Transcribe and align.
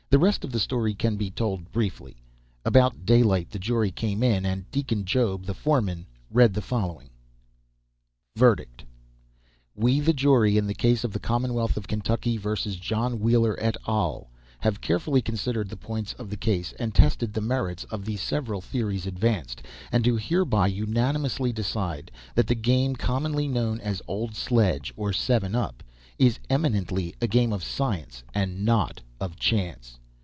The 0.11 0.19
rest 0.19 0.43
of 0.43 0.51
the 0.51 0.59
story 0.59 0.93
can 0.93 1.15
be 1.15 1.31
told 1.31 1.71
briefly. 1.71 2.17
About 2.65 3.05
daylight 3.05 3.49
the 3.51 3.57
jury 3.57 3.91
came 3.91 4.21
in, 4.23 4.45
and 4.45 4.69
Deacon 4.69 5.05
Job, 5.05 5.45
the 5.45 5.53
foreman, 5.53 6.05
read 6.29 6.53
the 6.53 6.61
following: 6.61 7.11
VERDICT: 8.35 8.83
We, 9.73 10.01
the 10.01 10.11
jury 10.11 10.57
in 10.57 10.67
the 10.67 10.73
case 10.73 11.05
of 11.05 11.13
the 11.13 11.19
Commonwealth 11.21 11.77
of 11.77 11.87
Kentucky 11.87 12.35
vs. 12.35 12.75
John 12.75 13.21
Wheeler 13.21 13.55
et 13.61 13.77
al., 13.87 14.29
have 14.59 14.81
carefully 14.81 15.21
considered 15.21 15.69
the 15.69 15.77
points 15.77 16.11
of 16.19 16.29
the 16.29 16.35
case, 16.35 16.73
and 16.77 16.93
tested 16.93 17.31
the 17.31 17.39
merits 17.39 17.85
of 17.85 18.03
the 18.03 18.17
several 18.17 18.59
theories 18.59 19.07
advanced, 19.07 19.61
and 19.93 20.03
do 20.03 20.17
hereby 20.21 20.67
unanimously 20.67 21.53
decide 21.53 22.11
that 22.35 22.47
the 22.47 22.53
game 22.55 22.97
commonly 22.97 23.47
known 23.47 23.79
as 23.79 24.01
old 24.09 24.35
sledge 24.35 24.93
or 24.97 25.13
seven 25.13 25.55
up 25.55 25.81
is 26.19 26.37
eminently 26.49 27.15
a 27.21 27.27
game 27.27 27.53
of 27.53 27.63
science 27.63 28.23
and 28.33 28.65
not 28.65 28.99
of 29.21 29.37
chance. 29.37 29.97